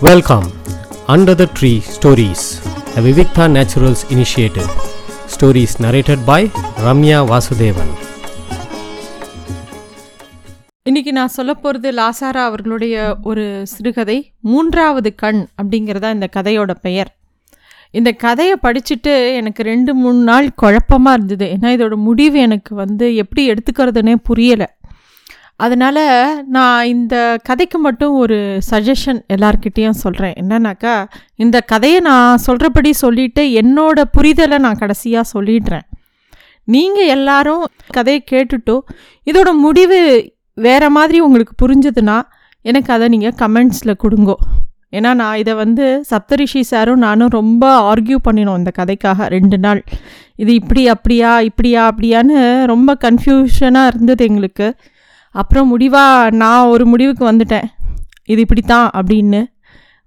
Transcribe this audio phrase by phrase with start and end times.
[0.00, 0.46] Welcome
[1.08, 2.42] under the tree stories
[2.94, 4.66] the Vivikta naturals initiative
[5.26, 6.50] stories narrated by
[6.84, 7.92] Ramya Vasudevan
[10.82, 17.10] இன்னைக்கு நான் சொல்ல போகிறது லாசாரா அவர்களுடைய ஒரு சிறுகதை மூன்றாவது கண் அப்படிங்கிறதா இந்த கதையோட பெயர்.
[17.90, 21.56] இந்த கதையை படிச்சுட்டு எனக்கு ரெண்டு மூணு நாள் குழப்பமாக இருந்தது.
[21.56, 24.66] ஏன்னா இதோட முடிவு எனக்கு வந்து எப்படி எடுத்துக்கிறதுனே புரியலை.
[25.60, 26.00] அதனால்
[26.46, 27.14] நான் இந்த
[27.48, 28.38] கதைக்கு மட்டும் ஒரு
[28.70, 30.94] சஜஷன் எல்லார்கிட்டேயும் சொல்கிறேன் என்னன்னாக்கா
[31.44, 35.86] இந்த கதையை நான் சொல்கிறபடி சொல்லிவிட்டு என்னோட புரிதலை நான் கடைசியாக சொல்லிடுறேன்.
[36.68, 37.64] நீங்கள் எல்லாரும்
[37.96, 38.76] கதையை கேட்டுட்டோ
[39.26, 39.98] இதோட முடிவு
[40.66, 42.18] வேறு மாதிரி உங்களுக்கு புரிஞ்சதுன்னா
[42.64, 44.36] எனக்கு அதை நீங்கள் கமெண்ட்ஸில் கொடுங்கோ.
[44.96, 49.80] ஏன்னா நான் இதை வந்து சப்தரிஷி சாரும் நானும் ரொம்ப ஆர்கியூ பண்ணினோம் இந்த கதைக்காக ரெண்டு நாள்.
[50.42, 52.38] இது இப்படி அப்படியா இப்படியா அப்படியான்னு
[52.72, 54.68] ரொம்ப கன்ஃபியூஷனாக இருந்தது எங்களுக்கு.
[55.40, 57.68] அப்புறம் முடிவாக நான் ஒரு முடிவுக்கு வந்துட்டேன்.
[58.32, 59.42] இது இப்படித்தான் அப்படின்னு.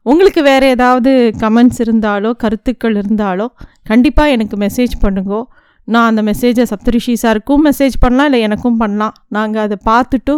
[0.06, 1.12] உங்களுக்கு வேறு ஏதாவது
[1.44, 3.48] கமெண்ட்ஸ் இருந்தாலோ கருத்துக்கள் இருந்தாலோ
[3.90, 5.42] கண்டிப்பாக எனக்கு மெசேஜ் பண்ணுங்கோ.
[5.88, 9.14] நான் அந்த மெசேஜை சப்தரிஷி சாருக்கும் மெசேஜ் பண்ணலாம் இல்லை எனக்கும் பண்ணலாம்.
[9.36, 10.34] நாங்கள் அதை பார்த்துட்டு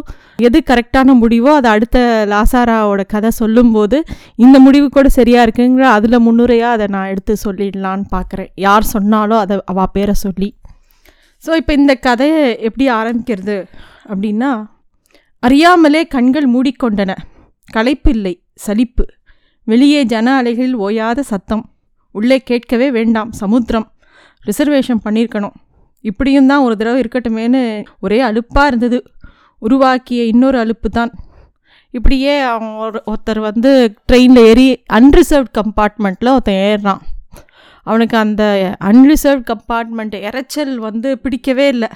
[0.47, 1.97] எது கரெக்டான முடிவோ அதை அடுத்த
[2.33, 3.97] லாசாராவோட கதை சொல்லும்போது
[4.45, 8.51] இந்த முடிவு கூட சரியாக இருக்குங்கிற அதில் முன்னுரையாக அதை நான் எடுத்து சொல்லிடலான்னு பார்க்குறேன்.
[8.67, 10.49] யார் சொன்னாலோ அதை அவள் பேரை சொல்லி.
[11.43, 13.57] ஸோ இப்போ இந்த கதையை எப்படி ஆரம்பிக்கிறது
[14.11, 14.51] அப்படின்னா
[15.43, 17.15] அறியாமலே கண்கள் மூடிக்கொண்டன.
[17.73, 19.05] களைப்பில்லை சலிப்பு.
[19.63, 21.69] வெளியே ஜன அலைகளில் ஓயாத சத்தம்.
[22.11, 23.91] உள்ளே கேட்கவே வேண்டாம் சமுத்திரம்.
[24.45, 25.51] ரிசர்வேஷன் பண்ணியிருக்கணும்.
[26.01, 29.03] இப்படியும் தான் ஒரு தடவை இருக்கட்டுமேனு ஒரே அலுப்பாக இருந்தது.
[29.57, 31.11] உருவாக்கிய இன்னொரு அலுப்பு தான்
[31.91, 37.01] இப்படியே அவன் ஒரு ஒருத்தர் வந்து ட்ரெயினில் ஏறி அன்ரிசர்வ்ட் கம்பார்ட்மெண்ட்டில் ஒருத்தன் ஏறுறான்.
[37.83, 41.87] அவனுக்கு அந்த அன்ரிசர்வ்ட் கம்பார்ட்மெண்ட் இறைச்சல் வந்து பிடிக்கவே இல்லை.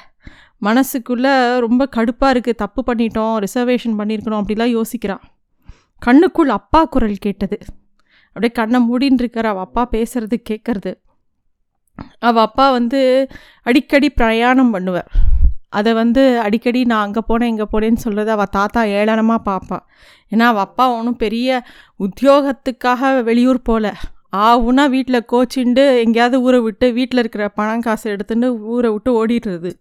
[0.62, 5.24] மனசுக்குள்ளே ரொம்ப கடுப்பாக இருக்குது தப்பு பண்ணிட்டோம் ரிசர்வேஷன் பண்ணியிருக்கணும் அப்படிலாம் யோசிக்கிறான்
[6.02, 7.58] கண்ணுக்குள் அப்பா குரல் கேட்டது.
[8.36, 10.92] அப்படியே கண்ணை மூடின்னு இருக்கிற அவள் அப்பா பேசுறது கேட்குறது
[12.20, 13.30] அவள் அப்பா வந்து
[13.64, 15.12] அடிக்கடி பிரயாணம் பண்ணுவார்
[15.70, 19.86] அதை வந்து அடிக்கடி நான் அங்கே போனேன் இங்கே போனேன்னு சொல்கிறது அவள் தாத்தா ஏளனமாக பார்ப்பான்
[20.32, 21.64] ஏன்னா அவள் அப்பா ஒன்றும் பெரிய
[22.00, 23.94] உத்தியோகத்துக்காக வெளியூர் போகல
[24.34, 29.72] ஆவுனா வீட்டில் கோச்சிண்டு எங்கேயாவது ஊரை விட்டு வீட்டில் இருக்கிற பணம் காசு எடுத்துன்னு ஊரை விட்டு ஓடிடுறது.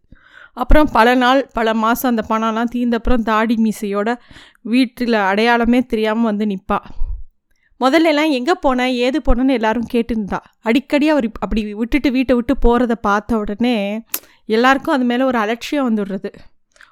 [0.56, 4.10] அப்புறம் பல நாள் பல மாதம் அந்த பணம்லாம் தீர்ந்தப்புறம் தாடி மீசையோட
[4.74, 6.78] வீட்டில் அடையாளமே தெரியாமல் வந்து நிற்பா
[7.80, 10.38] முதல்ல எல்லாம் எங்கே போனேன் ஏது போனேன்னு எல்லாரும் கேட்டுருந்தா.
[10.60, 13.76] அடிக்கடி அவர் அப்படி விட்டுட்டு வீட்டை விட்டு போகிறத பார்த்த உடனே
[14.46, 16.30] எல்லாருக்கும் அது மேலே ஒரு அலட்சியம் வந்துடுறது.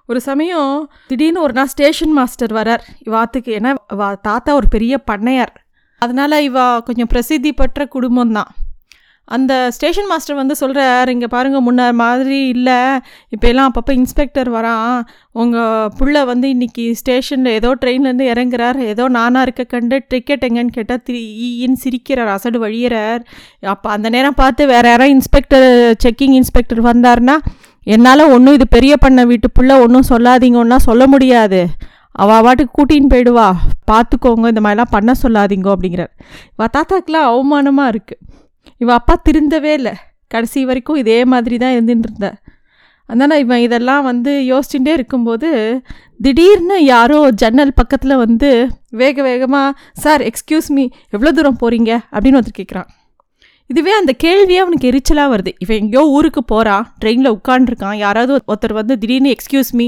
[0.07, 0.73] ஒரு சமயம்
[1.07, 2.83] திடீர்னு ஒரு நாள் ஸ்டேஷன் மாஸ்டர் வரார்.
[3.09, 5.53] இவாத்துக்கு ஏன்னா இவா தாத்தா ஒரு பெரிய பண்ணையார்.
[6.03, 8.51] அதனால் இவா கொஞ்சம் பிரசித்தி பெற்ற குடும்பம் தான்
[9.37, 12.79] அந்த ஸ்டேஷன் மாஸ்டர் வந்து சொல்கிறார் இங்கே பாருங்கள் முன்ன மாதிரி இல்லை.
[13.35, 14.97] இப்போ எல்லாம் அப்பப்போ இன்ஸ்பெக்டர் வரான்.
[15.43, 18.79] உங்கள் புள்ள வந்து இன்னைக்கு ஸ்டேஷனில் ஏதோ ட்ரெயின்லேருந்து இறங்குறார்.
[18.93, 23.23] ஏதோ நானாக இருக்க கண்டு டிக்கெட் எங்கன்னு கேட்டால் திரி ஈன்னு சிரிக்கிறார் அசடு வழியிறார்.
[23.75, 25.69] அப்போ அந்த நேரம் பார்த்து வேறு யாராவது இன்ஸ்பெக்டர்
[26.05, 27.37] செக்கிங் இன்ஸ்பெக்டர் வந்தார்னா
[27.95, 31.63] என்னால் ஒன்றும் இது பெரிய பண்ண வீட்டு புள்ள ஒன்றும் சொல்லாதீங்கன்னா சொல்ல முடியாது.
[32.23, 33.49] அவள் பாட்டுக்கு கூட்டின்னு போயிடுவா.
[33.91, 36.13] பார்த்துக்கோங்க இந்த மாதிரிலாம் பண்ண சொல்லாதீங்க அப்படிங்கிறார்.
[36.55, 38.21] இவ தாத்தாக்கெலாம் அவமானமாக இருக்குது
[38.83, 39.95] இவன் அப்பா திருந்தவே இல்லை.
[40.35, 42.39] கடைசி வரைக்கும் இதே மாதிரி தான் இருந்துட்டு இருந்தார்
[43.09, 45.49] அதனால் இவன் இதெல்லாம் வந்து யோசிச்சுட்டே இருக்கும்போது
[46.25, 48.51] திடீர்னு யாரோ ஜன்னல் பக்கத்தில் வந்து
[49.01, 50.85] வேக வேகமாக சார் எக்ஸ்கியூஸ் மீ
[51.15, 52.89] எவ்வளோ தூரம் போகிறீங்க அப்படின்னு ஒருத்தர் கேட்குறான்
[53.71, 55.53] இதுவே அந்த கேள்வியே அவனுக்கு எரிச்சலாக வருது.
[55.65, 59.87] இவன் எங்கேயோ ஊருக்கு போகிறான் ட்ரெயினில் உட்காண்டிருக்கான் யாராவது ஒருத்தர் வந்து திடீர்னு எக்ஸ்கியூஸ் மீ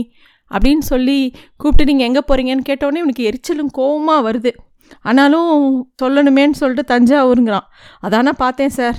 [0.51, 1.19] அப்படின்னு சொல்லி
[1.61, 4.53] கூப்பிட்டு நீங்கள் எங்கே போகிறீங்கன்னு கேட்டோடனே இவனுக்கு எரிச்சலும் கோவமாக வருது.
[5.01, 7.67] ஆனாலும் சொல்லணுமேன்னு சொல்லிட்டு தஞ்சாவூருங்கிறான்.
[8.01, 8.97] அதானே பார்த்தேன் சார்.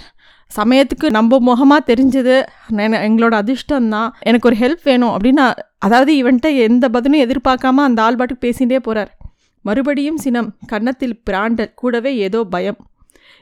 [0.55, 2.45] சமயத்துக்கு நம்ம முகமாக தெரிஞ்சது.
[2.67, 4.09] நான் எங்களோட அதிர்ஷ்டம்தான்.
[4.19, 9.17] எனக்கு ஒரு ஹெல்ப் வேணும் அப்படின்னு அதாவது இவன்ட்ட எந்த பதிலும் எதிர்பார்க்காம அந்த ஆள் பாட்டுக்கு பேசிகிட்டே போகிறார்
[9.61, 12.77] மறுபடியும் சினம் கன்னத்தில் பிராண்டல் கூடவே ஏதோ பயம்.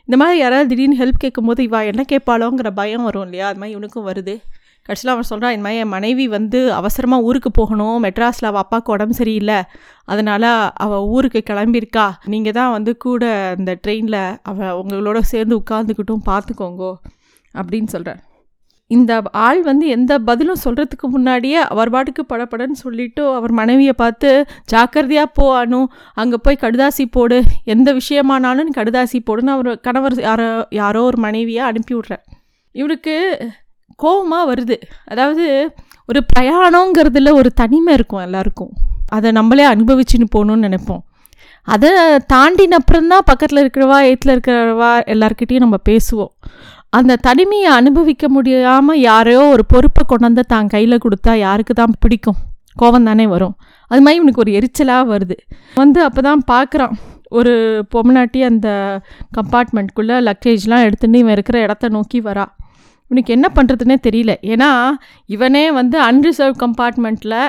[0.06, 3.48] இந்த மாதிரி யாராவது திடீர்னு ஹெல்ப் கேட்கும்போது இவா என்ன கேட்பாளோங்கிற பயம் வரும் இல்லையா?
[3.48, 4.36] அது மாதிரி இவனுக்கும் வருது.
[4.88, 7.98] கடைசியில் அவன் சொல்கிறான் இந்த மாதிரி என் மனைவி வந்து அவசரமாக ஊருக்கு போகணும்.
[8.06, 9.60] மெட்ராஸில் அவள் அப்பாவுக்கு உடம்பு சரியில்லை.
[10.14, 10.50] அதனால்
[10.86, 12.08] அவள் ஊருக்கு கிளம்பியிருக்கா.
[12.34, 13.24] நீங்கள் தான் வந்து கூட
[13.58, 14.22] அந்த ட்ரெயினில்
[14.52, 16.92] அவள் உங்களோட சேர்ந்து உட்காந்துக்கிட்டும் பார்த்துக்கோங்கோ
[17.54, 18.22] அப்படின்னு சொல்கிறார்
[18.92, 19.14] இந்த
[19.46, 24.30] ஆள் வந்து எந்த பதிலும் சொல்கிறதுக்கு முன்னாடியே அவர் பாட்டுக்கு படபடன்னு சொல்லிவிட்டு அவர் மனைவியை பார்த்து
[24.72, 25.80] ஜாக்கிரதையாக போ அனு.
[26.22, 27.38] அங்கே போய் கடுதாசி போடு.
[27.74, 30.50] எந்த விஷயமானாலும் கடுதாசி போடுன்னு அவர் கணவர் யாரோ
[30.82, 32.24] யாரோ ஒரு மனைவியை அனுப்பி விட்றார்.
[32.76, 33.16] இவனுக்கு
[34.04, 34.78] கோவமாக வருது.
[35.06, 35.46] அதாவது
[36.06, 38.72] ஒரு பிரயாணங்கிறதுல ஒரு தனிமை இருக்கும் எல்லாருக்கும்.
[39.10, 41.04] அதை நம்மளே அனுபவிச்சுன்னு போகணுன்னு நினைப்போம்.
[41.68, 41.90] அதை
[42.34, 46.32] தாண்டின அப்புறம்தான் பக்கத்தில் இருக்கிறவா எய்த்தில் இருக்கிறவா எல்லார்கிட்டேயும் நம்ம பேசுவோம்.
[46.90, 52.40] அந்த தனிமையை அனுபவிக்க முடியாமல் யாரையோ ஒரு பொறுப்பை கொண்டாந்து தான் கையில் கொடுத்தா யாருக்கு தான் பிடிக்கும்?
[52.82, 53.56] கோவம் தானே வரும்.
[53.92, 55.38] அது மாதிரி இவனுக்கு ஒரு எரிச்சலாக வருது.
[55.76, 56.94] வந்து அப்போ தான் பார்க்குறான்
[57.40, 57.54] ஒரு
[57.94, 58.68] பொம்னாட்டி அந்த
[59.38, 62.46] கம்பார்ட்மெண்ட்குள்ளே லக்கேஜ்லாம் எடுத்துன்னு இவன் இருக்கிற இடத்த நோக்கி வரா.
[63.14, 64.34] இவனுக்கு என்ன பண்ணுறதுனே தெரியல.
[64.54, 64.70] ஏன்னா
[65.36, 67.42] இவனே வந்து அன்ரிசர்வ் கம்பார்ட்மெண்ட்டில்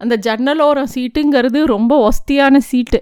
[0.00, 3.00] அந்த ஜன்னலோரம் சீட்டுங்கிறது ரொம்ப ஒஸ்தியான சீட்டு.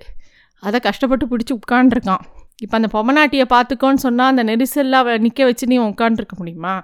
[0.62, 2.24] அதை கஷ்டப்பட்டு பிடிச்சி உட்காண்ட்ருக்கான்
[2.64, 6.74] இப்போ அந்த பொம்மநாட்டியை பார்த்துக்கோன்னு சொன்னால் அந்த நெரிசலில் அவன் நிற்க வச்சு நீ உட்காண்ட்ருக்க முடியுமா?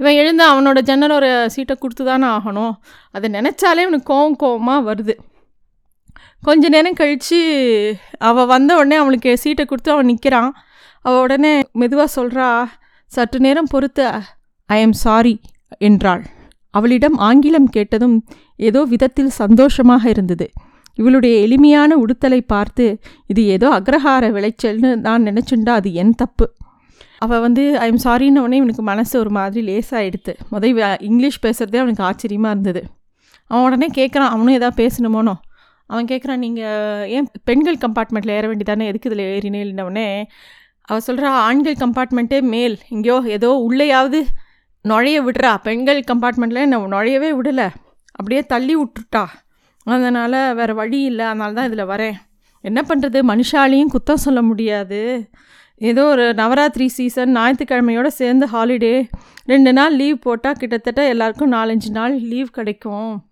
[0.00, 2.72] இவன் எழுந்து அவனோட ஜன்னல் ஒரு சீட்டை கொடுத்து தானே ஆகணும்.
[3.16, 5.16] அதை நினச்சாலே இவனுக்கு கோவம் கோவமாக வருது.
[6.48, 7.40] கொஞ்ச நேரம் கழித்து
[8.30, 10.52] அவள் வந்த உடனே அவனுக்கு சீட்டை கொடுத்து அவன் நிற்கிறான்
[11.06, 12.48] அவள் உடனே மெதுவாக சொல்கிறா
[13.12, 14.06] சற்று நேரம் பொறுத்து
[14.70, 15.34] ஐ எம் சாரி
[15.88, 16.22] என்றாள்.
[16.74, 18.16] அவளிடம் ஆங்கிலம் கேட்டதும்
[18.68, 20.46] ஏதோ விதத்தில் சந்தோஷமாக இருந்தது.
[20.98, 22.84] இவளுடைய எளிமையான உடுத்தலை பார்த்து
[23.26, 26.46] இது ஏதோ அக்ரஹார விளைச்சல்னு நான் நினச்சுண்டா அது என் தப்பு.
[27.24, 30.78] அவள் வந்து ஐ எம் சாரின்னு உடனே இவனுக்கு மனசு ஒரு மாதிரி லேசாகிடுது முதல்
[31.08, 32.82] இங்கிலீஷ் பேசுகிறதே அவனுக்கு ஆச்சரியமாக இருந்தது.
[33.50, 35.34] அவன் உடனே கேட்குறான் அவனும் எதாவது பேசணுமோனோ?
[35.90, 38.84] அவன் கேட்குறான் நீங்கள் ஏன் பெண்கள் கம்பார்ட்மெண்ட்டில் ஏற வேண்டியதானே?
[38.90, 40.06] எதுக்கு இதில் ஏறினேன்னொடனே
[40.88, 44.20] அவள் சொல்கிறா ஆண்கள் கம்பார்ட்மெண்ட்டே மேல் எங்கேயோ ஏதோ உள்ளேயாவது
[44.82, 45.56] நுழைய விடுறா.
[45.62, 47.68] பெண்கள் கம்பார்ட்மெண்ட்டில் என்னை நுழையவே விடலை.
[48.10, 49.26] அப்படியே தள்ளி விட்டுட்டா.
[49.84, 51.24] அதனால் வேறு வழி இல்லை.
[51.24, 52.12] அதனால தான் இதில் வரேன்.
[52.60, 55.28] என்ன பண்ணுறது மனுஷாலையும் குத்தம் சொல்ல முடியாது.
[55.76, 59.08] ஏதோ ஒரு நவராத்திரி சீசன் ஞாயிற்றுக்கிழமையோடு சேர்ந்து ஹாலிடே
[59.44, 63.29] ரெண்டு நாள் லீவ் போட்டால் கிட்டத்தட்ட எல்லாருக்கும் நாலஞ்சு நாள் லீவ் கிடைக்கும்.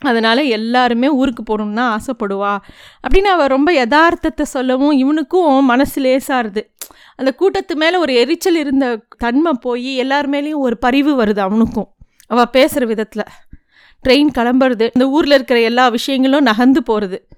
[0.00, 2.58] அதனால் எல்லாருமே ஊருக்கு போகணுன்னு தான் ஆசைப்படுவா.
[3.06, 6.70] அப்படின்னு அவள் ரொம்ப யதார்த்தத்தை சொல்லவும் இவனுக்கும் மனசு லேசாருது.
[7.16, 11.88] அந்த கூட்டத்து மேலே ஒரு எரிச்சல் இருந்த தன்மை போய் எல்லார் மேலேயும் ஒரு பரிவு வருது அவனுக்கும்.
[12.26, 13.24] அவள் பேசுகிற விதத்தில்.
[14.08, 17.28] ட்ரெயின் கிளம்புறது இந்த ஊரில் இருக்கிற எல்லா விஷயங்களும் நகர்ந்து போகிறது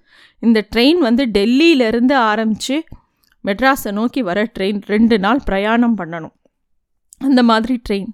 [0.41, 2.85] இந்த ட்ரெயின் வந்து டெல்லியிலேருந்து ஆரம்பித்து
[3.45, 6.33] மெட்ராஸை நோக்கி வர ட்ரெயின் ரெண்டு நாள் பிரயாணம் பண்ணணும்.
[7.19, 8.13] அந்த மாதிரி ட்ரெயின்.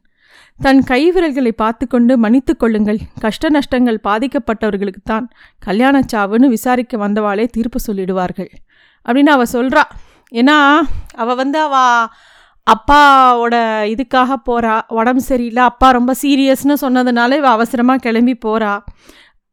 [0.61, 2.99] தன் கைவிரல்களை பார்த்து கொண்டு மன்னித்து கொள்ளுங்கள்.
[3.25, 5.27] கஷ்ட நஷ்டங்கள் பாதிக்கப்பட்டவர்களுக்கு தான்
[5.67, 8.51] கல்யாணச்சாவுன்னு விசாரிக்க வந்தவாளே தீர்ப்பு சொல்லிடுவார்கள்.
[9.07, 9.85] அப்படின்னு அவள் சொல்கிறா
[10.33, 10.57] ஏன்னா
[11.23, 12.09] அவள் வந்து அவள்
[12.67, 13.55] அப்பாவோட
[13.93, 15.63] இதுக்காக போகிறா உடம்பு சரியில்லை.
[15.71, 18.73] அப்பா ரொம்ப சீரியஸ்னு சொன்னதுனால இவள் அவசரமாக கிளம்பி போகிறா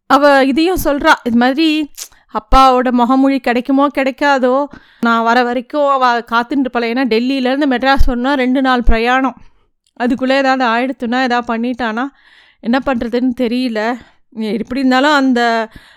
[0.09, 1.69] அவள் இதையும் சொல்கிறா இது மாதிரி
[2.39, 4.55] அப்பாவோட முகமொழி கிடைக்குமோ கிடைக்காதோ
[5.05, 9.37] நான் வர வரைக்கும் அவள் காத்துட்டு இருப்பல ஏன்னா டெல்லியிலேருந்து மெட்ராஸ் வரணும் ரெண்டு நாள் பிரயாணம்.
[9.99, 12.05] அதுக்குள்ளே ஏதாவது ஆயிடுத்துனா எதாவது பண்ணிட்டானா
[12.63, 13.79] என்ன பண்ணுறதுன்னு தெரியல.
[14.59, 15.41] எப்படி இருந்தாலும் அந்த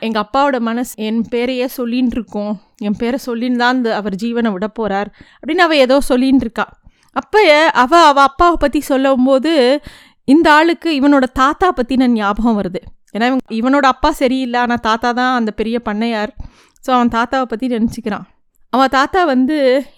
[0.07, 2.53] எங்கள் அப்பாவோட மனசு என் பேரையே சொல்லின்னு இருக்கோம்
[2.87, 5.09] என் பேரை சொல்லின்னு தான் அந்த அவர் ஜீவனை விட போகிறார்
[5.41, 6.67] அப்படின்னு அவள் ஏதோ சொல்லின்னு இருக்கா
[7.21, 7.41] அப்போ
[7.85, 9.53] அவள் அவள் அப்பாவை பற்றி சொல்லும் போது
[10.29, 12.81] இந்த ஆளுக்கு இவனோட தாத்தா பற்றின ஞாபகம் வருது.
[13.15, 16.33] ஏன்னா இவன் இவனோட அப்பா சரியில்லை ஆனால் தாத்தா தான் அந்த பெரிய பண்ணையார்.
[16.85, 18.27] ஸோ அவன் தாத்தாவை பற்றி நினச்சிக்கிறான்.
[18.73, 19.57] அவன் தாத்தா வந்து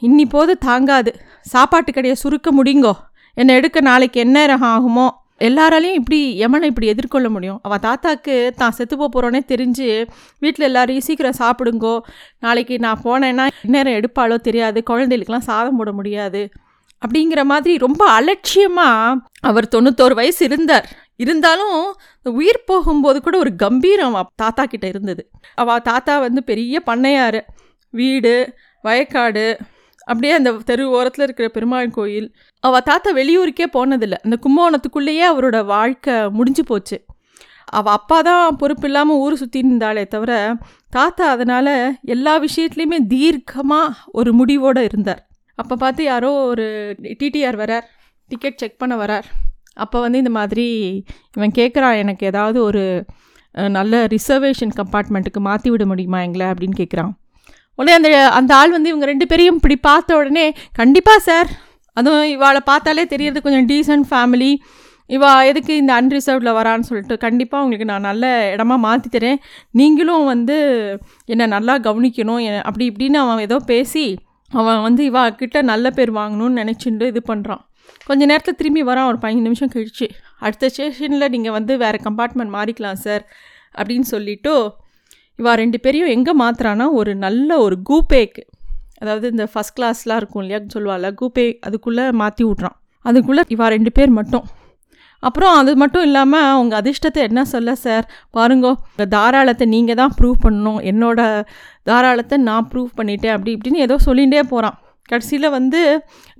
[0.08, 1.12] இன்னி போது தாங்காது.
[1.46, 2.94] சாப்பாட்டு கடையை சுருக்க முடிங்கோ
[3.34, 5.08] என்னை எடுக்க நாளைக்கு என்ன ஆகுமோ?
[5.38, 7.60] எல்லாராலையும் இப்படி எமனை இப்படி எதிர்கொள்ள முடியும்.
[7.62, 10.06] அவள் தாத்தாக்கு தான் செத்து போகிறோன்னே தெரிஞ்சு
[10.38, 12.00] வீட்டில் எல்லாரையும் சீக்கிரம் சாப்பிடுங்கோ.
[12.38, 14.82] நாளைக்கு நான் போனேன்னா நேரம் எடுப்பாளோ தெரியாது.
[14.82, 16.48] குழந்தைகளுக்கெல்லாம் சாதம் போட முடியாது.
[17.06, 20.88] அப்படிங்கிற மாதிரி ரொம்ப அலட்சியமாக அவர் தொண்ணூத்தோரு வயசு இருந்தார்.
[21.16, 25.30] இருந்தாலும் உயிர் போகும்போது கூட ஒரு கம்பீரம் தாத்தா கிட்ட இருந்தது.
[25.54, 27.40] அவள் தாத்தா வந்து பெரிய பண்ணையார்.
[27.90, 28.54] வீடு
[28.84, 29.58] வயக்காடு
[30.10, 32.28] அப்படியே அந்த தெரு ஓரத்தில் இருக்கிற பெருமாள் கோயில்.
[32.64, 34.18] அவள் தாத்தா வெளியூருக்கே போனதில்லை.
[34.26, 36.98] அந்த கும்பகோணத்துக்குள்ளேயே அவரோட வாழ்க்கை முடிஞ்சு போச்சு.
[37.78, 40.32] அவள் அப்பா தான் பொறுப்பு இல்லாமல் ஊர் சுற்றின்னு இருந்தாலே தவிர
[40.96, 41.74] தாத்தா அதனால்
[42.14, 45.22] எல்லா விஷயத்துலேயுமே தீர்க்கமாக ஒரு முடிவோடு இருந்தார்.
[45.58, 46.66] அப்போ பார்த்து யாரோ ஒரு
[47.20, 47.86] டிடிஆர் வரார்.
[48.30, 49.26] டிக்கெட் செக் பண்ண வரார்.
[49.84, 50.66] அப்போ வந்து இந்த மாதிரி
[51.36, 52.84] இவன் கேட்குறான் எனக்கு ஏதாவது ஒரு
[53.76, 56.46] நல்ல ரிசர்வேஷன் கம்பார்ட்மெண்ட்டுக்கு மாற்றி விட முடியுமா எங்களை?
[56.52, 57.12] அப்படின்னு கேட்குறான்
[57.80, 60.46] உடனே அந்த அந்த ஆள் வந்து இவங்க ரெண்டு பேரையும் இப்படி பார்த்த உடனே
[60.80, 61.50] கண்டிப்பாக சார்.
[61.96, 64.52] அதுவும் இவாளை பார்த்தாலே தெரியறது கொஞ்சம் டீசன்ட் ஃபேமிலி
[65.10, 69.40] இவா எதுக்கு இந்த அன்ரிசர்வ்டில் வரான்னு சொல்லிட்டு கண்டிப்பாக உங்களுக்கு நான் நல்ல இடமா மாற்றி தரேன்.
[69.78, 70.56] நீங்களும் வந்து
[71.32, 72.42] என்னை நல்லா கவனிக்கணும்.
[72.68, 74.04] அப்படி இப்படின்னு அவன் ஏதோ பேசி
[74.60, 77.62] அவன் வந்து இவா கிட்ட நல்ல பேர் வாங்கணும்னு நினச்சிட்டு இது பண்ணுறான்
[78.08, 79.08] கொஞ்சம் நேரத்தில் திரும்பி வரான்.
[79.10, 80.06] ஒரு பதினஞ்சு நிமிஷம் கழிச்சு.
[80.44, 83.24] அடுத்த ஸ்டேஷனில் நீங்கள் வந்து வேறு கம்பார்ட்மெண்ட் மாறிக்கலாம் சார்.
[83.80, 84.54] அப்படின்னு சொல்லிவிட்டு
[85.40, 88.42] இவா ரெண்டு பேரையும் எங்கே மாற்றுறான்னா ஒரு நல்ல ஒரு கூப்பேக்கு.
[89.02, 92.76] அதாவது இந்த ஃபஸ்ட் கிளாஸ்லாம் இருக்கும் இல்லையா சொல்லுவாள் கூப்பே அதுக்குள்ளே மாற்றி விட்றான்.
[93.04, 94.46] அதுக்குள்ளே இவா ரெண்டு பேர் மட்டும்.
[95.22, 98.04] அப்புறம் அது மட்டும் இல்லாமல் அவங்க அதிர்ஷ்டத்தை என்ன சொல்ல சார்
[98.36, 100.78] பாருங்கோ இந்த தாராளத்தை நீங்கள் தான் ப்ரூவ் பண்ணணும்.
[100.90, 101.20] என்னோட
[101.88, 104.78] தாராளத்தை நான் ப்ரூவ் பண்ணிட்டேன் அப்படி இப்படின்னு ஏதோ சொல்லிகிட்டே போகிறான்
[105.08, 105.80] கடைசியில் வந்து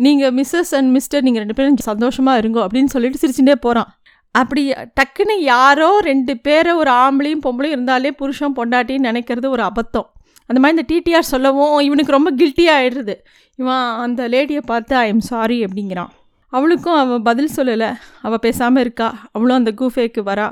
[0.04, 3.88] நீங்கள் மிஸ்ஸஸ் அண்ட் மிஸ்டர் நீங்கள் ரெண்டு பேரும் சந்தோஷமாக இருங்கோ அப்படின்னு சொல்லிட்டு சிரிச்சுட்டே போகிறான்
[4.32, 10.08] அப்படி டக்குன்னு யாரோ ரெண்டு பேரை ஒரு ஆம்பளையும் பொம்பளையும் இருந்தாலே புருஷன் பொண்டாட்டின்னு நினைக்கிறது ஒரு அபத்தம்.
[10.46, 13.14] அந்த மாதிரி இந்த டிடிஆர் சொல்லவும் இவனுக்கு ரொம்ப கில்ட்டியாக ஆயிடுறது
[13.56, 16.10] இவன் அந்த லேடியை பார்த்து ஐ எம் சாரி அப்படிங்கிறான்.
[16.52, 17.90] அவளுக்கும் அவள் பதில் சொல்லலை.
[18.22, 19.08] அவள் பேசாமல் இருக்கா?
[19.32, 20.49] அவளும் அந்த கூஃபேக்கு வரா.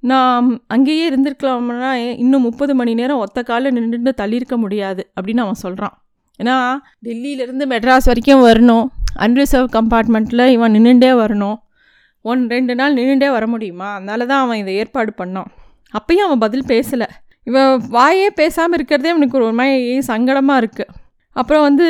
[0.00, 5.94] நான் அங்கேயே இருந்திருக்கலாம்னா இன்னும் முப்பது மணி நேரம் ஒத்த காலில் நின்றுட்டு தள்ளியிருக்க முடியாது அப்படின்னு அவன் சொல்கிறான்
[6.38, 6.56] ஏன்னா
[7.04, 8.86] டெல்லியிலேருந்து மெட்ராஸ் வரைக்கும் வரணும்.
[9.16, 11.56] அன்ரிசர்வ் கம்பார்ட்மெண்ட்டில் இவன் நின்றுண்டே வரணும்.
[12.24, 13.88] ஒன் ரெண்டு நாள் நின்றுண்டே வர முடியுமா?
[13.94, 15.50] அதனால தான் அவன் இதை ஏற்பாடு பண்ணான்.
[15.94, 17.08] அப்பயும் அவன் பதில் பேசலை.
[17.46, 20.92] இவன் வாயே பேசாமல் இருக்கிறதே அவனுக்கு ஒரு மாதிரி சங்கடமாக இருக்குது
[21.36, 21.86] அப்புறம் வந்து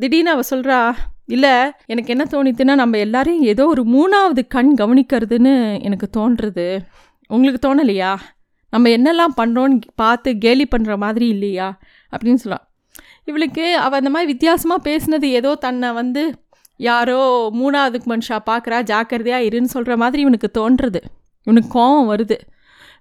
[0.00, 0.78] திடீர்னு அவள் சொல்கிறா
[1.26, 1.52] இல்லை
[1.86, 6.66] எனக்கு என்ன தோணித்துன்னா நம்ம எல்லாரையும் ஏதோ ஒரு மூணாவது கண் கவனிக்கிறதுன்னு எனக்கு தோன்றுறது
[7.30, 8.12] உங்களுக்கு தோணலையா?
[8.72, 11.68] நம்ம என்னெல்லாம் பண்ணுறோன்னு பார்த்து கேலி பண்ணுற மாதிரி இல்லையா?
[12.12, 12.66] அப்படின்னு சொல்லலாம்
[13.24, 16.22] இவளுக்கு அவள் அந்த மாதிரி வித்தியாசமாக பேசுனது ஏதோ தன்னை வந்து
[16.76, 21.00] யாரோ மூணாவதுக்கு மனுஷா பார்க்குறா ஜாக்கிரதையாக இருன்னு சொல்கிற மாதிரி இவனுக்கு தோன்றுறது.
[21.42, 22.38] இவனுக்கு கோவம் வருது.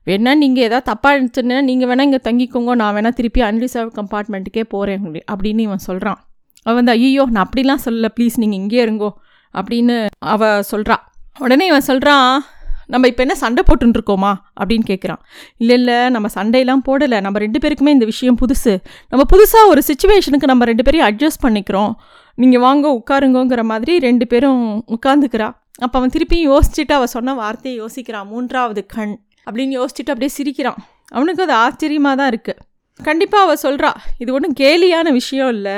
[0.08, 5.06] வேணா நீங்கள் எதாவது தப்பாக இருந்துச்சுன்னா நீங்கள் வேணால் இங்கே தங்கிக்கோங்க நான் வேணால் திருப்பி அன்ரிசர்வ் கம்பார்ட்மெண்ட்டுக்கே போகிறேன்
[5.32, 6.18] அப்படின்னு இவன் சொல்கிறான்
[6.64, 9.10] அவன் வந்து ஐயோ நான் அப்படிலாம் சொல்லலை ப்ளீஸ் நீங்கள் இங்கே இருங்கோ
[9.54, 11.04] அப்படின்னு அவள் சொல்கிறான்
[11.40, 12.44] உடனே இவன் சொல்கிறான்
[12.88, 15.22] நம்ம இப்போ என்ன சண்டை போட்டுருக்கோமா அப்படின்னு கேட்குறான்
[15.58, 17.22] இல்லை இல்லை நம்ம சண்டையெல்லாம் போடலை.
[17.26, 18.74] நம்ம ரெண்டு பேருக்குமே இந்த விஷயம் புதுசு.
[19.12, 21.94] நம்ம புதுசாக ஒரு சுச்சுவேஷனுக்கு நம்ம ரெண்டு பேரையும் அட்ஜஸ்ட் பண்ணிக்கிறோம்.
[22.36, 24.64] நீங்கள் வாங்க உட்காருங்கங்கிற மாதிரி ரெண்டு பேரும்
[24.98, 25.50] உட்காந்துக்கிறா
[25.84, 29.16] அப்போ அவன் திருப்பியும் யோசிச்சுட்டு அவள் சொன்ன வார்த்தையை யோசிக்கிறான் மூன்றாவது கண்
[29.48, 30.80] அப்படின்னு யோசிச்சுட்டு அப்படியே சிரிக்கிறான்.
[31.16, 32.62] அவனுக்கு அது ஆச்சரியமாக தான் இருக்குது
[33.00, 35.78] கண்டிப்பாக அவள் சொல்கிறா இது ஒன்றும் கேலியான விஷயம் இல்லை.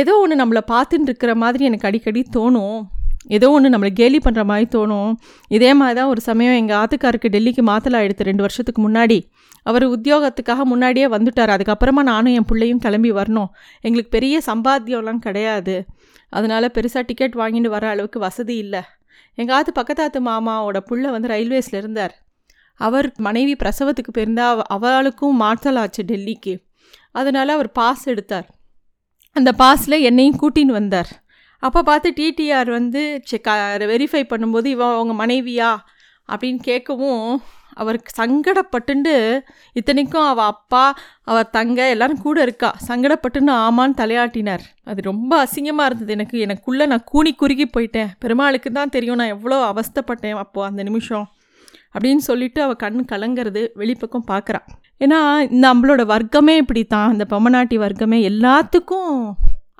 [0.00, 2.80] ஏதோ ஒன்று நம்மளை பார்த்துட்டு இருக்கிற மாதிரி எனக்கு அடிக்கடி தோணும்.
[3.26, 5.12] ஏதோ ஒன்று நம்மளை கேலி பண்ணுற மாதிரி தோணும்.
[5.48, 9.22] இதே மாதிரி தான் ஒரு சமயம் எங்கள் ஆத்துக்காருக்கு டெல்லிக்கு மாத்தலாயிடுத்து ரெண்டு வருஷத்துக்கு முன்னாடி.
[9.62, 11.52] அவர் உத்தியோகத்துக்காக முன்னாடியே வந்துட்டார்.
[11.56, 13.46] அதுக்கப்புறமா நானும் என் பிள்ளையும் கிளம்பி வரணும்.
[13.80, 15.84] எங்களுக்கு பெரிய சம்பாத்தியம்லாம் கிடையாது.
[16.28, 18.82] அதனால் பெருசாக டிக்கெட் வாங்கிட்டு வர அளவுக்கு வசதி இல்லை.
[19.34, 22.14] எங்கள் ஆத்து பக்கத்தாத்து மாமாவோட புள்ள வந்து ரயில்வேஸில் இருந்தார்.
[22.74, 26.56] அவர் மனைவி பிரசவத்துக்கு போயிருந்தா அவ அவளுக்கும் மாற்றலாச்சு டெல்லிக்கு.
[27.12, 28.46] அதனால் அவர் பாஸ் எடுத்தார்.
[29.32, 31.23] அந்த பாஸில் என்னையும் கூட்டின்னு வந்தார்.
[31.66, 33.50] அப்போ பார்த்து டிடிஆர் வந்து செக்
[33.92, 35.72] வெரிஃபை பண்ணும்போது இவன் அவங்க மனைவியா?
[36.32, 37.22] அப்படின்னு கேட்கவும்
[37.82, 39.12] அவருக்கு சங்கடப்பட்டுண்டு
[39.78, 40.82] இத்தனைக்கும் அவள் அப்பா
[41.30, 42.70] அவர் தங்க எல்லாரும் கூட இருக்கா?
[42.88, 44.64] சங்கடப்பட்டுன்னு ஆமான்னு தலையாட்டினார்.
[44.90, 46.36] அது ரொம்ப அசிங்கமாக இருந்தது எனக்கு.
[46.46, 48.12] எனக்குள்ளே நான் கூனி குறுகி போயிட்டேன்.
[48.18, 49.18] பெருமாளுக்கு தான் தெரியும்.
[49.22, 51.26] நான் எவ்வளோ அவஸ்தைப்பட்டேன் அப்போது அந்த நிமிஷம்.
[51.94, 54.60] அப்படின்னு சொல்லிட்டு அவள் கண் கலங்கிறது வெளிப்பக்கம் பார்க்குறா.
[55.04, 55.20] ஏன்னா
[55.66, 59.18] நம்மளோட வர்க்கமே இப்படி தான் இந்த பொம்மநாட்டி வர்க்கமே எல்லாத்துக்கும்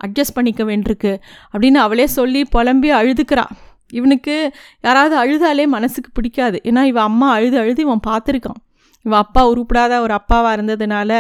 [0.01, 1.13] அட்ஜஸ்ட் பண்ணிக்க வேண்டியிருக்கு
[1.53, 3.45] அப்படின்னு அவளே சொல்லி புலம்பி அழுதுக்கிறா.
[3.91, 6.61] இவனுக்கு யாராவது அழுதாலே மனசுக்கு பிடிக்காது.
[6.65, 8.61] ஏன்னா இவன் அம்மா அழுது அழுது இவன் பார்த்துருக்கான்.
[9.05, 11.13] இவன் அப்பா உருப்படாத ஒரு அப்பாவாக இருந்ததுனால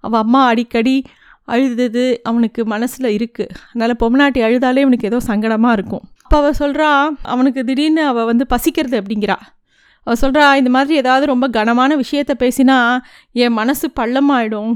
[0.00, 1.04] அவள் அம்மா அடிக்கடி
[1.44, 6.04] அழுதது அவனுக்கு மனசில் இருக்குது அதனால் பொம்னாட்டி அழுதாலே இவனுக்கு ஏதோ சங்கடமாக இருக்கும்.
[6.24, 6.90] அப்போ அவள் சொல்கிறா
[7.22, 9.36] அவனுக்கு திடீர்னு அவள் வந்து பசிக்கிறது அப்படிங்கிறா.
[10.06, 12.98] அவள் சொல்கிறா இந்த மாதிரி ஏதாவது ரொம்ப கனமான விஷயத்த பேசினா
[13.32, 14.72] என் மனசு பள்ளமாயிடும்.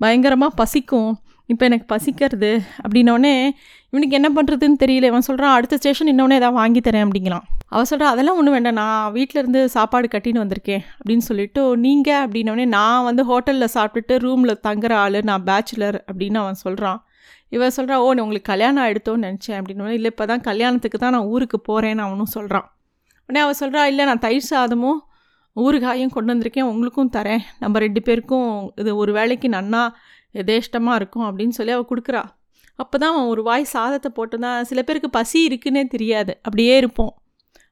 [0.00, 1.10] பயங்கரமாக பசிக்கும்.
[1.52, 2.50] இப்போ எனக்கு பசிக்கிறது
[2.82, 3.32] அப்படின்னோடனே
[3.92, 5.08] இவனுக்கு என்ன பண்ணுறதுன்னு தெரியல.
[5.12, 7.44] இவன் சொல்கிறான் அடுத்த ஸ்டேஷன் இன்னொன்னே ஏதாவது வாங்கி தரேன் அப்படிங்கிறான்.
[7.72, 8.78] அவள் சொல்கிறா அதெல்லாம் ஒன்றும் வேண்டாம்.
[8.82, 14.94] நான் வீட்டிலேருந்து சாப்பாடு கட்டின்னு வந்திருக்கேன் அப்படின்னு சொல்லிட்டு நீங்கள் அப்படின்னோடனே நான் வந்து ஹோட்டலில் சாப்பிட்டுட்டு ரூமில் தங்குற
[15.04, 17.00] ஆள் நான் பேச்சுலர் அப்படின்னு அவன் சொல்கிறான்
[17.56, 21.28] இவன் சொல்கிறா ஓ நீ உங்களுக்கு கல்யாணம் ஆகிடுத்தோன்னு நினச்சேன் அப்படின்னு இல்லை இப்போ தான் கல்யாணத்துக்கு தான் நான்
[21.34, 22.68] ஊருக்கு போகிறேன்னு அவனும் சொல்கிறான்
[23.28, 24.98] உடனே அவள் சொல்கிறா இல்லை நான் தயிர் சாதமும்
[25.56, 26.68] ஊறுகாயும் கொண்டு வந்திருக்கேன்.
[26.70, 27.42] உங்களுக்கும் தரேன்.
[27.62, 28.48] நம்ம ரெண்டு பேருக்கும்
[28.80, 29.82] இது ஒரு வேலைக்கு நன்னா
[30.42, 32.22] எதேஷ்டமாக இருக்கும் அப்படின்னு சொல்லி அவள் கொடுக்குறா.
[32.78, 36.32] அப்போ தான் அவன் ஒரு வாய் சாதத்தை போட்டு தான் சில பேருக்கு பசி இருக்குன்னே தெரியாது.
[36.46, 37.12] அப்படியே இருப்போம்.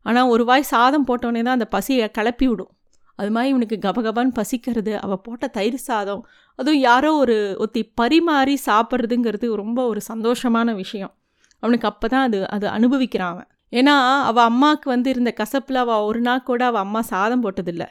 [0.06, 2.72] ஆனால் ஒரு வாய் சாதம் போட்டோடனே தான் அந்த பசியை கிளப்பி விடும்.
[3.18, 6.22] அது மாதிரி இவனுக்கு கபகபான்னு பசிக்கிறது அவள் போட்ட தயிர் சாதம்
[6.58, 11.12] அதுவும் யாரோ ஒரு ஒத்தி பரிமாறி சாப்பிட்றதுங்கிறது ரொம்ப ஒரு சந்தோஷமான விஷயம்.
[11.62, 13.48] அவனுக்கு அப்போ தான் அது அது அனுபவிக்கிறான் அவன்.
[13.72, 13.96] ஏன்னா
[14.28, 17.88] அவள் அம்மாவுக்கு வந்து இருந்த கசப்பில் அவள் ஒரு நாள் கூட அவள் அம்மா சாதம் போட்டதில்லை.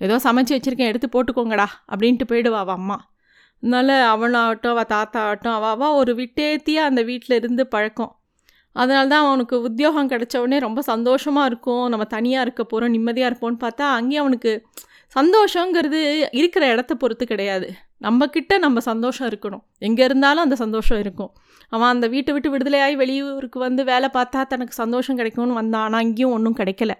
[0.00, 2.96] ஏதோ சமைச்சு வச்சுருக்கேன் எடுத்து போட்டுக்கோங்கடா அப்படின்ட்டு போயிடுவா அவள் அம்மா.
[3.62, 8.12] அதனால் அவனாகட்டும் அவள் தாத்தா ஆகட்டும் அவள் அவள் ஒரு விட்டேத்தியாக அந்த வீட்டில் இருந்து பழக்கம்.
[8.76, 11.84] அதனால தான் அவனுக்கு உத்தியோகம் கிடச்ச உடனே ரொம்ப சந்தோஷமாக இருக்கும்.
[11.92, 14.52] நம்ம தனியாக இருக்க போகிறோம் நிம்மதியாக இருப்போம்னு பார்த்தா அங்கேயும் அவனுக்கு
[15.16, 16.00] சந்தோஷங்கிறது
[16.40, 17.66] இருக்கிற இடத்த பொறுத்து கிடையாது.
[18.06, 19.62] நம்மக்கிட்ட நம்ம சந்தோஷம் இருக்கணும்.
[19.88, 21.32] எங்கே இருந்தாலும் அந்த சந்தோஷம் இருக்கும்.
[21.72, 25.84] அவன் அந்த வீட்டை விட்டு விடுதலையாகி வெளியூருக்கு வந்து வேலை பார்த்தா தனக்கு சந்தோஷம் கிடைக்கும்னு வந்தான்.
[25.86, 26.94] ஆனால் அங்கேயும் ஒன்றும் கிடைக்கல.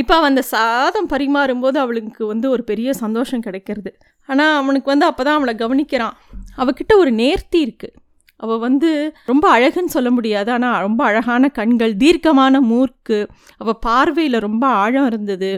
[0.00, 3.90] இப்போ அவன் அந்த சாதம் பரிமாறும்போது அவளுக்கு வந்து ஒரு பெரிய சந்தோஷம் கிடைக்கிறது.
[4.28, 6.16] ஆனால் அவனுக்கு வந்து அப்போ தான் அவளை கவனிக்கிறான்.
[6.62, 7.96] அவகிட்ட ஒரு நேர்த்தி இருக்குது
[8.44, 8.90] அவள் வந்து
[9.30, 10.50] ரொம்ப அழகுன்னு சொல்ல முடியாது.
[10.56, 13.18] ஆனால் ரொம்ப அழகான கண்கள் தீர்க்கமான மூர்க்கு
[13.62, 15.50] அவள் பார்வையில் ரொம்ப ஆழம் இருந்தது.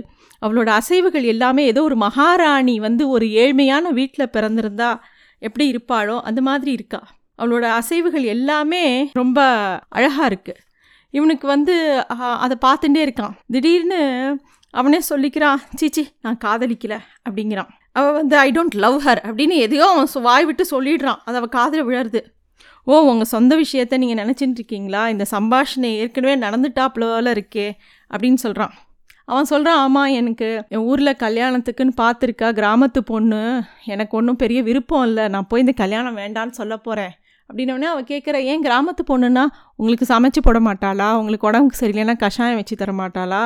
[0.43, 4.91] அவளோட அசைவுகள் எல்லாமே ஏதோ ஒரு மகாராணி வந்து ஒரு ஏழ்மையான வீட்டில் பிறந்திருந்தா
[5.43, 7.01] எப்படி இருப்பாளோ அந்த மாதிரி இருக்கா.
[7.39, 8.85] அவளோட அசைவுகள் எல்லாமே
[9.21, 9.41] ரொம்ப
[9.97, 10.63] அழகாக இருக்குது
[11.15, 11.75] இவனுக்கு வந்து
[12.45, 13.35] அதை பார்த்துட்டே இருக்கான்.
[13.55, 14.01] திடீர்னு
[14.75, 16.95] அவனே சொல்லிக்கிறான் சீச்சி நான் காதலிக்கல
[17.27, 17.71] அப்படிங்கிறான்.
[17.93, 21.21] அவள் வந்து ஐ டோன்ட் லவ் ஹர் அப்படின்னு எதையோ அவன் வாய் விட்டு சொல்லிடுறான்.
[21.25, 22.23] அது அவள் காதில் விழருது
[22.85, 25.09] ஓ உங்கள் சொந்த விஷயத்த நீங்கள் நினச்சிட்டு இருக்கீங்களா?
[25.09, 27.71] இந்த சம்பாஷணை ஏற்கனவே நடந்துட்டாப்புல இருக்கே
[28.11, 28.75] அப்படின்னு சொல்கிறான்
[29.25, 33.63] அவன் சொல்கிறான் ஆமாம் எனக்கு என் ஊரில் கல்யாணத்துக்குன்னு பார்த்துருக்கா கிராமத்து பொண்ணு.
[33.85, 35.29] எனக்கு ஒன்றும் பெரிய விருப்பம் இல்லை.
[35.29, 37.13] நான் போய் இந்த கல்யாணம் வேண்டான்னு சொல்ல போகிறேன்
[37.53, 39.45] அப்படின்னோடனே அவள் கேட்குற ஏன் கிராமத்து பொண்ணுன்னா
[39.77, 41.15] உங்களுக்கு சமைச்சு போட மாட்டாளா?
[41.15, 43.43] உங்களுக்கு உடம்புக்கு சரியில்லைன்னா கஷாயம் வச்சு தர மாட்டாளா?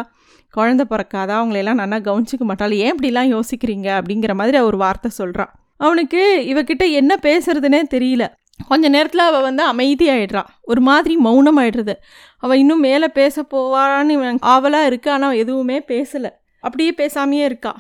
[0.57, 1.35] குழந்த பிறக்காதா?
[1.41, 2.73] அவங்களெல்லாம் நல்லா கவனிச்சிக்க மாட்டாள்?
[2.73, 3.89] ஏன் இப்படிலாம் யோசிக்கிறீங்க?
[3.99, 8.25] அப்படிங்கிற மாதிரி ஒரு வார்த்தை சொல்கிறான் அவனுக்கு இவகிட்ட என்ன பேசுறதுனே தெரியல.
[8.69, 11.95] கொஞ்ச நேரத்தில் அவள் வந்து அமைதியாகிடுறான் ஒரு மாதிரி மௌனம் ஆயிடுறது
[12.39, 15.11] அவள் இன்னும் மேலே பேச போவான்னு இவன் ஆவலாக இருக்கு?
[15.11, 16.31] ஆனால் எதுவுமே பேசலை.
[16.61, 17.77] அப்படியே பேசாமையே இருக்கா.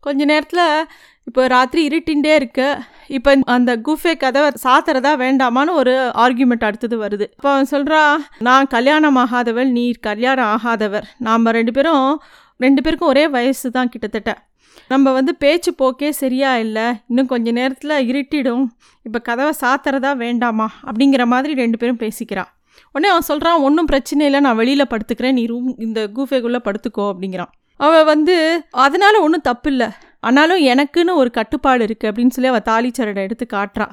[0.00, 0.86] கொஞ்ச நேரத்தில்
[1.28, 2.66] இப்போ ராத்திரி இருட்டின்ண்டே இருக்கு.
[3.16, 7.26] இப்போ அந்த குஃபே கதவை சாத்துறதா வேண்டாமான்னு ஒரு ஆர்கியூமெண்ட் அடுத்தது வருது.
[7.36, 8.00] இப்போ அவன் சொல்கிறா
[8.48, 11.06] நான் கல்யாணம் ஆகாதவள் நீ கல்யாணம் ஆகாதவர்.
[11.28, 12.06] நாம் ரெண்டு பேரும்
[12.64, 14.32] ரெண்டு பேருக்கும் ஒரே வயசு தான் கிட்டத்தட்ட.
[14.92, 16.86] நம்ம வந்து பேச்சு போக்கே சரியா இல்லை.
[17.10, 18.64] இன்னும் கொஞ்ச நேரத்தில் இருட்டிடும்.
[19.06, 20.68] இப்போ கதவை சாத்துறதா வேண்டாமா?
[20.88, 22.50] அப்படிங்கிற மாதிரி ரெண்டு பேரும் பேசிக்கிறான்
[22.94, 24.40] உடனே அவன் சொல்கிறான் ஒன்றும் பிரச்சனை இல்லை.
[24.46, 25.36] நான் வெளியில் படுத்துக்கிறேன்.
[25.38, 27.06] நீ ரூம் இந்த கூஃபேக்குள்ளே படுத்துக்கோ.
[27.12, 27.52] அப்படிங்கிறான்.
[27.86, 28.34] அவள் வந்து
[28.84, 29.88] அதனால் ஒன்றும் தப்பு இல்லை
[30.26, 33.86] ஆனாலும் எனக்குன்னு ஒரு கட்டுப்பாடு இருக்குது அப்படின்னு சொல்லி அவள் தாலி சரடை எடுத்து காட்டுறா.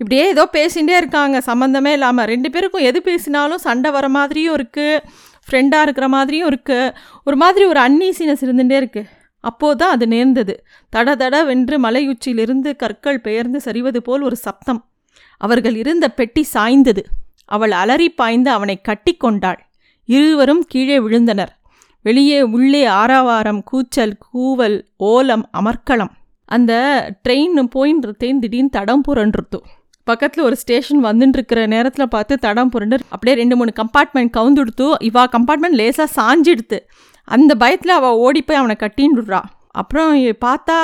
[0.00, 1.36] இப்படியே ஏதோ பேசிகிட்டே இருக்காங்க.
[1.48, 5.02] சம்மந்தமே இல்லாமல் ரெண்டு பேருக்கும் எது பேசினாலும் சண்டை வர மாதிரியும் இருக்குது
[5.48, 6.92] ஃப்ரெண்டாக இருக்கிற மாதிரியும் இருக்குது
[7.28, 9.10] ஒரு மாதிரி ஒரு அன்னீசினஸ் இருந்துகிட்டே இருக்குது
[9.44, 10.54] அப்போது தான் அது நேர்ந்தது.
[10.92, 14.80] தட தட வென்று மலையுச்சியிலிருந்து கற்கள் பெயர்ந்து சரிவது போல் ஒரு சப்தம்.
[15.40, 17.02] அவர்கள் இருந்த பெட்டி சாய்ந்தது.
[17.54, 19.60] அவள் அலறி பாய்ந்து அவனை கட்டி கொண்டாள்.
[20.08, 21.52] இருவரும் கீழே விழுந்தனர்.
[22.06, 24.76] வெளியே உள்ளே ஆறாவாரம் கூச்சல் கூவல்
[25.10, 26.12] ஓலம் அமர்க்களம்.
[26.48, 26.72] அந்த
[27.24, 29.58] ட்ரெயின் போயின்றதேன் திடீர்னு தடம் புரண்டுருத்து.
[30.06, 35.22] பக்கத்தில் ஒரு ஸ்டேஷன் வந்துட்டு இருக்கிற நேரத்தில் பார்த்து தடம் புரண்டு அப்படியே ரெண்டு மூணு கம்பார்ட்மெண்ட் கவுந்துடுத்து இவா
[35.36, 36.78] கம்பார்ட்மெண்ட் லேசாக சாஞ்சிடுத்து.
[37.28, 39.40] அந்த பயத்தில் அவள் ஓடி போய் அவனை கட்டின்டுறா
[39.80, 40.14] அப்புறம்
[40.46, 40.78] பார்த்தா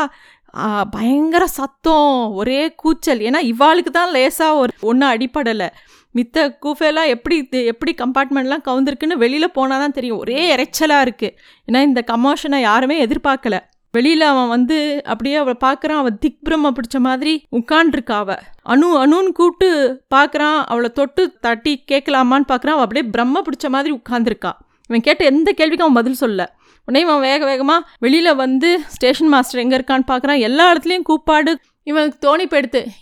[0.94, 3.20] பயங்கர சத்தம் ஒரே கூச்சல்.
[3.28, 5.68] ஏன்னா இவாளுக்கு தான் லேசாக ஒரு ஒன்றும் அடிப்படலை
[6.14, 7.36] மித்த கூஃபேலாம் எப்படி
[7.72, 10.20] எப்படி கம்பார்ட்மெண்ட்லாம் கவுந்திருக்குன்னு வெளியில் போனால் தான் தெரியும்.
[10.24, 11.34] ஒரே இறைச்சலாக இருக்குது
[11.68, 13.58] ஏன்னா இந்த கமோஷனை யாருமே எதிர்பார்க்கல.
[13.96, 14.76] வெளியில் அவன் வந்து
[15.12, 16.00] அப்படியே அவளை பார்க்குறான்.
[16.02, 19.68] அவள் திக் பிரம்ம பிடிச்ச மாதிரி உட்காண்ட்ருக்கா அவள் அணு அணுன்னு கூப்பிட்டு
[20.14, 20.58] பார்க்குறான்.
[20.72, 22.76] அவளை தொட்டு தட்டி கேட்கலாமான்னு பார்க்குறான்.
[22.76, 24.52] அவள் அப்படியே பிரம்ம பிடிச்ச மாதிரி உட்காந்துருக்கா
[24.90, 26.46] இவன் கேட்ட எந்த கேள்விக்கும் அவன் பதில் சொல்ல
[26.88, 30.40] உடனே இவன் வேக வேகமாக வெளியில் வந்து ஸ்டேஷன் மாஸ்டர் எங்கே இருக்கான்னு பார்க்குறான்.
[30.48, 31.52] எல்லா இடத்துலையும் கூப்பாடு
[31.90, 32.46] இவனுக்கு தோணி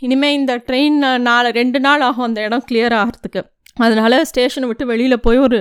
[0.07, 0.99] இனிமேல் இந்த ட்ரெயின்
[1.29, 3.43] நாலு ரெண்டு நாள் ஆகும் அந்த இடம் கிளியர் ஆகிறதுக்கு.
[3.87, 5.59] அதனால் ஸ்டேஷனை விட்டு வெளியில் போய் ஒரு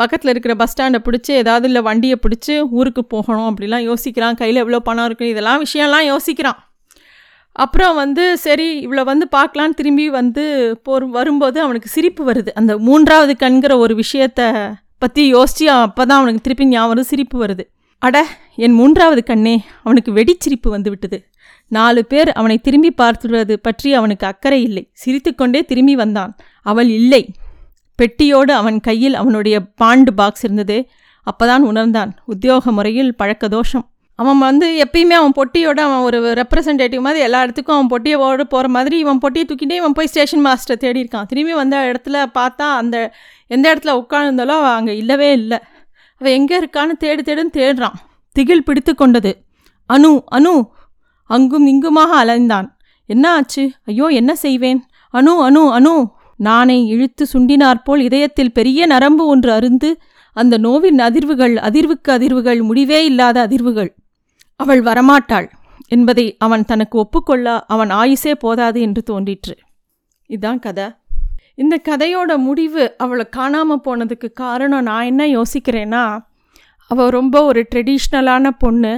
[0.00, 4.38] பக்கத்தில் இருக்கிற பஸ் ஸ்டாண்டை பிடிச்சி ஏதாவது இல்லை வண்டியை பிடிச்சி ஊருக்கு போகணும் அப்படிலாம் யோசிக்கிறான்.
[4.40, 6.60] கையில் எவ்வளோ பணம் இருக்குது இதெல்லாம் விஷயம்லாம் யோசிக்கிறான்.
[7.56, 10.44] அப்புறம் வந்து சரி இவ்வளோ வந்து பார்க்கலான்னு திரும்பி வந்து
[10.86, 12.50] போர் வரும்போது அவனுக்கு சிரிப்பு வருது.
[12.60, 14.42] அந்த மூன்றாவது கண்கிற ஒரு விஷயத்த
[15.02, 17.66] பற்றி யோசித்து அப்போ தான் அவனுக்கு திருப்பி ஞாபகம் சிரிப்பு வருது.
[18.02, 18.16] அட
[18.64, 21.18] என் மூன்றாவது கண்ணே அவனுக்கு வெடிச்சிரிப்பு வந்து விட்டது.
[21.76, 24.82] நாலு பேர் அவனை திரும்பி பார்த்துடுவது பற்றி அவனுக்கு அக்கறை இல்லை.
[25.02, 26.32] சிரித்துக்கொண்டே திரும்பி வந்தான்.
[26.66, 27.22] அவள் இல்லை.
[27.98, 30.76] பெட்டியோடு அவன் கையில் அவனுடைய பாண்டு பாக்ஸ் இருந்தது.
[31.26, 32.12] அப்பதான் உணர்ந்தான்.
[32.32, 33.84] உத்தியோக முறையில் பழக்க தோஷம்.
[34.18, 38.96] அவன் வந்து எப்பயுமே அவன் பொட்டியோட அவன் ஒரு ரெப்ரசன்டேட்டிவ் மாதிரி எல்லா இடத்துக்கும் அவன் பொட்டியோடு போகிற மாதிரி
[38.98, 42.96] இவன் பொட்டியை தூக்கிட்டே இவன் போய் ஸ்டேஷன் மாஸ்டர் தேடி இருக்கான் திரும்பி வந்த இடத்துல பார்த்தா அந்த
[43.46, 45.58] எந்த இடத்துல உட்காந்துருந்தாலோ அவள் அங்கே இல்லவே இல்லை.
[46.20, 47.96] அவள் எங்கே இருக்கான்னு தேடு தேடுன்னு தேடுறான்.
[48.36, 49.32] திகில் பிடித்து கொண்டது.
[49.90, 50.52] அனு அனு
[51.30, 52.68] அங்கும் இங்குமாக அலைந்தான்.
[53.08, 53.64] என்ன ஆச்சு?
[53.84, 54.80] ஐயோ என்ன செய்வேன்?
[55.14, 55.94] அனு அனு அனு!
[56.40, 59.90] நானை இழுத்து சுண்டினாற்போல் இதயத்தில் பெரிய நரம்பு ஒன்று அருந்து
[60.36, 63.90] அந்த நோவின் அதிர்வுகள் அதிர்வுக்கு அதிர்வுகள் முடிவே இல்லாத அதிர்வுகள்.
[64.60, 65.48] அவள் வரமாட்டாள்
[65.88, 69.54] என்பதை அவன் தனக்கு ஒப்புக்கொள்ள அவன் ஆயுசே போதாது என்று தோன்றிற்று.
[70.30, 70.86] இதுதான் கதை.
[71.54, 76.04] இந்த கதையோட முடிவு அவளை காணாமல் போனதுக்கு காரணம் நான் என்ன யோசிக்கிறேன்னா
[76.90, 78.92] அவள் ரொம்ப ஒரு ட்ரெடிஷ்னலான பொண்ணு.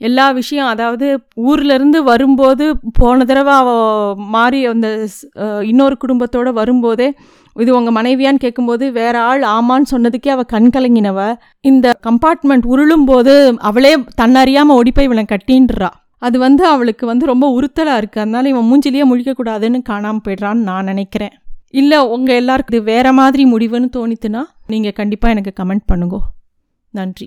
[0.00, 1.06] எல்லா விஷயம் அதாவது
[1.50, 2.64] ஊர்லேருந்து வரும்போது
[2.98, 4.88] போன தடவை அவள் மாறி அந்த
[5.70, 7.08] இன்னொரு குடும்பத்தோடு வரும்போதே
[7.56, 11.20] இது உங்கள் மனைவியான்னு கேட்கும்போது வேற ஆள் ஆமான்னு சொன்னதுக்கே அவள் கண் கலங்கினவ.
[11.70, 13.34] இந்த கம்பார்ட்மெண்ட் உருளும் போது
[13.68, 15.90] அவளே தன்னறியாமல் ஓடிப்போய் இவளை கட்டின்றா.
[16.26, 21.34] அது வந்து அவளுக்கு வந்து ரொம்ப உறுத்தலாக இருக்குது அதனால இவன் மூஞ்சிலேயே முழிக்கக்கூடாதுன்னு காணாமல் போயிடுறான்னு நான் நினைக்கிறேன்.
[21.80, 26.18] இல்லை உங்கள் எல்லாருக்கும் இது வேறு மாதிரி முடிவுன்னு தோணித்துன்னா நீங்கள் கண்டிப்பாக எனக்கு கமெண்ட் பண்ணுங்க.
[26.94, 27.26] நன்றி.